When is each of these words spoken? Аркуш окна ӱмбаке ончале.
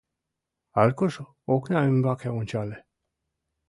Аркуш 0.81 1.13
окна 1.53 1.79
ӱмбаке 1.89 2.29
ончале. 2.39 2.77